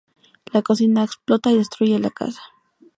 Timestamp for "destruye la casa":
1.59-2.41